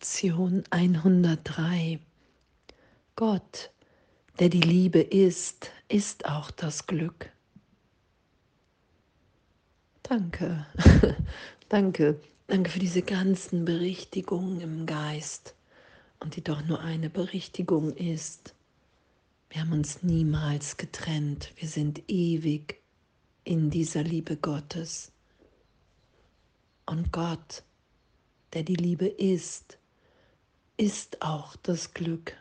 [0.00, 2.00] Lektion 103.
[3.16, 3.70] Gott,
[4.38, 7.30] der die Liebe ist, ist auch das Glück.
[10.02, 10.64] Danke,
[11.68, 15.54] danke, danke für diese ganzen Berichtigungen im Geist
[16.18, 18.54] und die doch nur eine Berichtigung ist.
[19.50, 22.80] Wir haben uns niemals getrennt, wir sind ewig
[23.44, 25.12] in dieser Liebe Gottes.
[26.86, 27.64] Und Gott,
[28.54, 29.76] der die Liebe ist,
[30.80, 32.34] ist auch das Glück.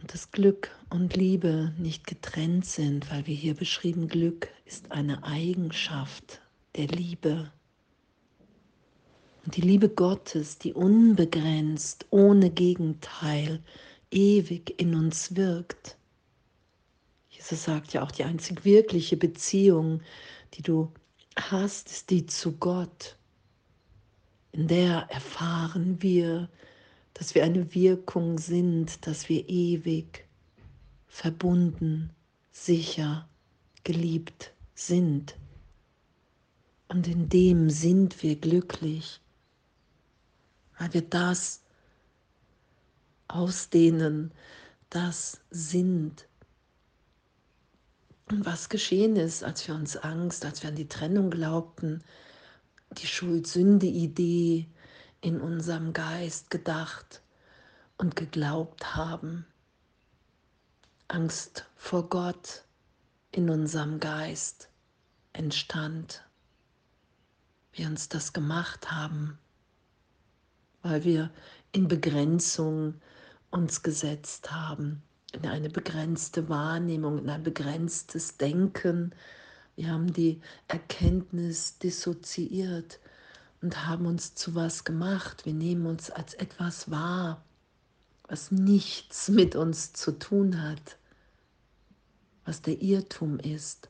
[0.00, 5.24] Und das Glück und Liebe nicht getrennt sind, weil wir hier beschrieben, Glück ist eine
[5.24, 6.40] Eigenschaft
[6.76, 7.50] der Liebe.
[9.44, 13.60] Und die Liebe Gottes, die unbegrenzt, ohne Gegenteil,
[14.12, 15.96] ewig in uns wirkt.
[17.28, 20.00] Jesus sagt ja auch, die einzig wirkliche Beziehung,
[20.54, 20.92] die du
[21.36, 23.16] hast, ist die zu Gott.
[24.60, 26.50] In der erfahren wir,
[27.14, 30.26] dass wir eine Wirkung sind, dass wir ewig
[31.06, 32.10] verbunden,
[32.52, 33.26] sicher,
[33.84, 35.34] geliebt sind.
[36.88, 39.22] Und in dem sind wir glücklich,
[40.78, 41.62] weil wir das
[43.28, 44.30] ausdehnen,
[44.90, 46.28] das sind.
[48.30, 52.04] Und was geschehen ist, als wir uns Angst, als wir an die Trennung glaubten,
[52.92, 54.66] die Schuld-Sünde-Idee
[55.20, 57.22] in unserem Geist gedacht
[57.98, 59.46] und geglaubt haben.
[61.08, 62.64] Angst vor Gott
[63.32, 64.68] in unserem Geist
[65.32, 66.24] entstand.
[67.72, 69.38] Wir uns das gemacht haben,
[70.82, 71.30] weil wir
[71.72, 72.94] in Begrenzung
[73.50, 75.02] uns gesetzt haben,
[75.32, 79.14] in eine begrenzte Wahrnehmung, in ein begrenztes Denken,
[79.80, 83.00] wir haben die Erkenntnis dissoziiert
[83.62, 85.46] und haben uns zu was gemacht.
[85.46, 87.42] Wir nehmen uns als etwas wahr,
[88.28, 90.98] was nichts mit uns zu tun hat,
[92.44, 93.88] was der Irrtum ist.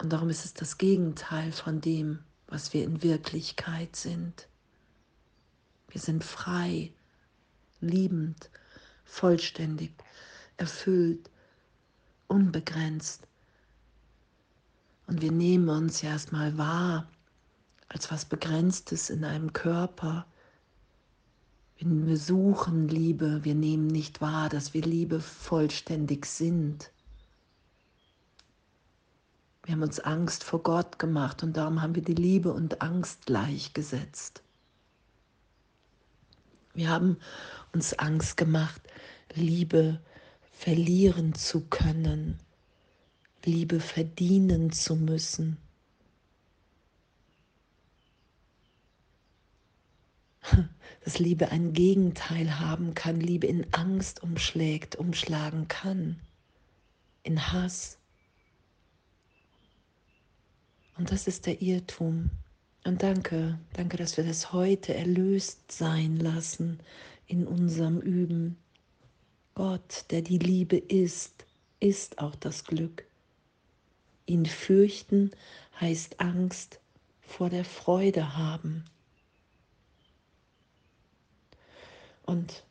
[0.00, 4.48] Und darum ist es das Gegenteil von dem, was wir in Wirklichkeit sind.
[5.90, 6.90] Wir sind frei,
[7.82, 8.48] liebend,
[9.04, 9.92] vollständig,
[10.56, 11.28] erfüllt,
[12.28, 13.27] unbegrenzt.
[15.08, 17.08] Und wir nehmen uns ja erstmal wahr
[17.88, 20.26] als was Begrenztes in einem Körper.
[21.78, 26.92] Wir suchen Liebe, wir nehmen nicht wahr, dass wir Liebe vollständig sind.
[29.64, 33.26] Wir haben uns Angst vor Gott gemacht und darum haben wir die Liebe und Angst
[33.26, 34.42] gleichgesetzt.
[36.74, 37.16] Wir haben
[37.72, 38.82] uns Angst gemacht,
[39.32, 40.00] Liebe
[40.52, 42.38] verlieren zu können.
[43.44, 45.58] Liebe verdienen zu müssen.
[51.04, 56.18] Dass Liebe ein Gegenteil haben kann, Liebe in Angst umschlägt, umschlagen kann,
[57.22, 57.98] in Hass.
[60.96, 62.30] Und das ist der Irrtum.
[62.84, 66.80] Und danke, danke, dass wir das heute erlöst sein lassen
[67.26, 68.56] in unserem Üben.
[69.54, 71.44] Gott, der die Liebe ist,
[71.80, 73.07] ist auch das Glück.
[74.28, 75.30] Ihn fürchten
[75.80, 76.80] heißt Angst
[77.20, 78.84] vor der Freude haben.
[82.26, 82.62] Und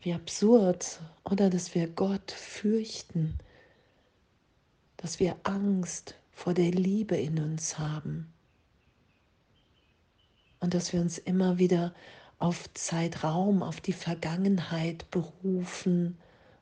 [0.00, 3.38] wie absurd, oder dass wir Gott fürchten,
[4.96, 8.32] dass wir Angst vor der Liebe in uns haben
[10.60, 11.94] und dass wir uns immer wieder
[12.38, 16.16] auf Zeitraum, auf die Vergangenheit berufen,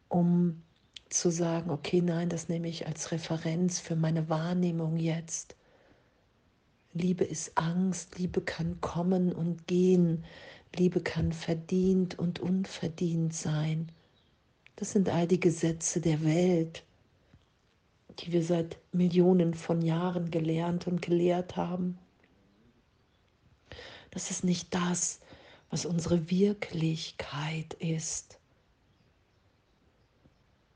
[0.08, 0.60] um
[1.10, 5.56] zu sagen, okay, nein, das nehme ich als Referenz für meine Wahrnehmung jetzt.
[6.93, 10.25] Liebe ist Angst, Liebe kann kommen und gehen,
[10.75, 13.93] Liebe kann verdient und unverdient sein.
[14.76, 16.84] Das sind all die Gesetze der Welt,
[18.19, 21.98] die wir seit Millionen von Jahren gelernt und gelehrt haben.
[24.10, 25.21] Das ist nicht das,
[25.71, 28.40] was unsere Wirklichkeit ist.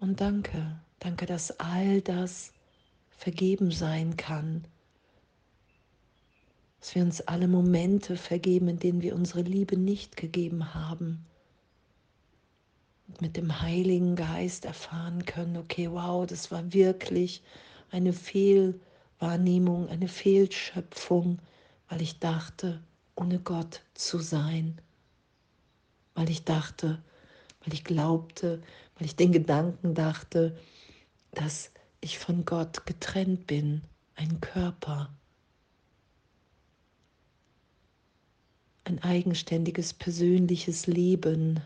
[0.00, 2.52] Und danke, danke, dass all das
[3.16, 4.64] vergeben sein kann.
[6.80, 11.24] Dass wir uns alle Momente vergeben, in denen wir unsere Liebe nicht gegeben haben.
[13.08, 17.42] Und mit dem Heiligen Geist erfahren können, okay, wow, das war wirklich
[17.90, 21.38] eine Fehlwahrnehmung, eine Fehlschöpfung,
[21.88, 22.82] weil ich dachte,
[23.14, 24.78] ohne Gott zu sein.
[26.14, 27.02] Weil ich dachte,
[27.64, 28.62] weil ich glaubte,
[28.96, 30.56] weil ich den Gedanken dachte,
[31.32, 31.70] dass
[32.00, 33.82] ich von Gott getrennt bin,
[34.14, 35.10] ein Körper.
[38.84, 41.60] ein eigenständiges persönliches Leben,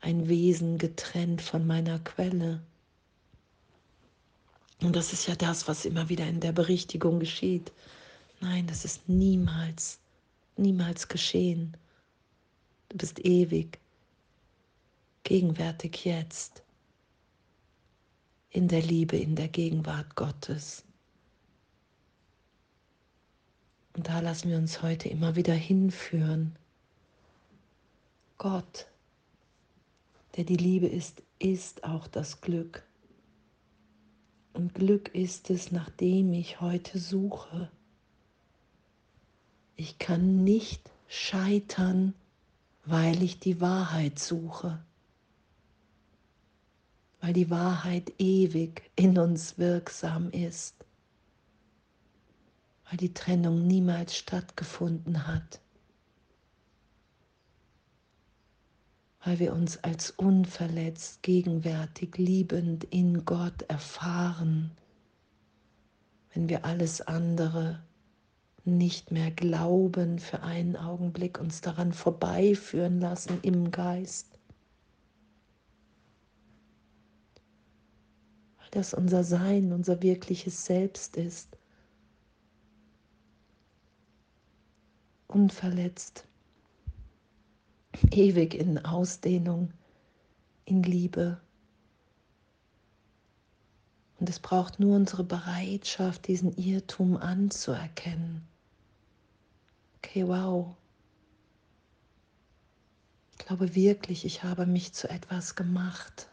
[0.00, 2.62] ein Wesen getrennt von meiner Quelle.
[4.82, 7.72] Und das ist ja das, was immer wieder in der Berichtigung geschieht.
[8.40, 9.98] Nein, das ist niemals,
[10.56, 11.76] niemals geschehen.
[12.88, 13.78] Du bist ewig,
[15.24, 16.62] gegenwärtig jetzt,
[18.50, 20.84] in der Liebe, in der Gegenwart Gottes.
[23.94, 26.56] Und da lassen wir uns heute immer wieder hinführen.
[28.38, 28.86] Gott,
[30.36, 32.84] der die Liebe ist, ist auch das Glück.
[34.52, 37.70] Und Glück ist es, nach dem ich heute suche.
[39.76, 42.14] Ich kann nicht scheitern,
[42.84, 44.84] weil ich die Wahrheit suche,
[47.22, 50.84] weil die Wahrheit ewig in uns wirksam ist,
[52.90, 55.60] weil die Trennung niemals stattgefunden hat,
[59.24, 64.72] weil wir uns als unverletzt, gegenwärtig, liebend in Gott erfahren,
[66.34, 67.84] wenn wir alles andere
[68.64, 74.40] nicht mehr glauben für einen Augenblick, uns daran vorbeiführen lassen im Geist.
[78.72, 81.56] Das unser Sein, unser wirkliches Selbst ist.
[85.28, 86.26] Unverletzt,
[88.10, 89.72] ewig in Ausdehnung,
[90.64, 91.40] in Liebe.
[94.18, 98.46] Und es braucht nur unsere Bereitschaft, diesen Irrtum anzuerkennen
[100.12, 100.76] okay, wow,
[103.32, 106.28] ich glaube wirklich, ich habe mich zu etwas gemacht,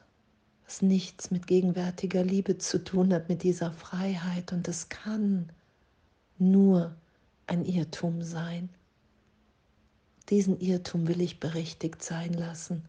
[0.69, 4.54] was nichts mit gegenwärtiger Liebe zu tun hat, mit dieser Freiheit.
[4.54, 5.50] Und es kann
[6.38, 6.95] nur
[7.48, 8.69] ein Irrtum sein.
[10.30, 12.83] Diesen Irrtum will ich berichtigt sein lassen.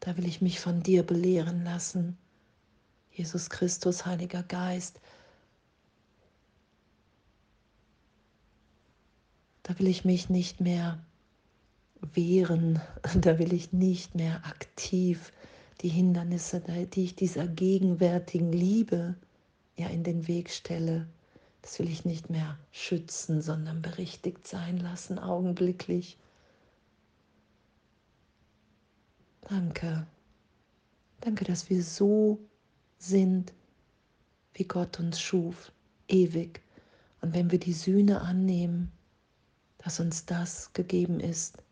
[0.00, 2.18] Da will ich mich von dir belehren lassen.
[3.12, 4.98] Jesus Christus, Heiliger Geist,
[9.62, 11.00] Da will ich mich nicht mehr
[12.00, 12.80] wehren,
[13.20, 15.32] da will ich nicht mehr aktiv
[15.82, 16.60] die Hindernisse,
[16.94, 19.14] die ich dieser gegenwärtigen Liebe
[19.76, 21.06] ja in den Weg stelle,
[21.62, 26.16] das will ich nicht mehr schützen, sondern berichtigt sein lassen, augenblicklich.
[29.42, 30.06] Danke.
[31.20, 32.38] Danke, dass wir so
[32.98, 33.52] sind,
[34.54, 35.72] wie Gott uns schuf,
[36.08, 36.62] ewig.
[37.20, 38.92] Und wenn wir die Sühne annehmen,
[39.78, 41.62] dass uns das gegeben ist,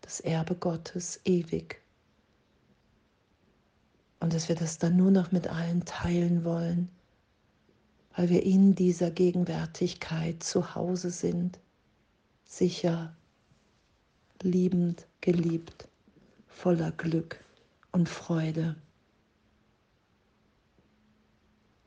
[0.00, 1.79] das Erbe Gottes ewig.
[4.30, 6.88] Und dass wir das dann nur noch mit allen teilen wollen,
[8.14, 11.58] weil wir in dieser Gegenwärtigkeit zu Hause sind,
[12.44, 13.12] sicher,
[14.40, 15.88] liebend, geliebt,
[16.46, 17.42] voller Glück
[17.90, 18.76] und Freude.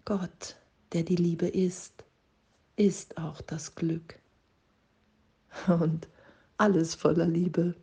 [0.03, 0.57] Gott,
[0.91, 2.03] der die Liebe ist,
[2.75, 4.19] ist auch das Glück
[5.69, 6.09] und
[6.57, 7.73] alles voller Liebe.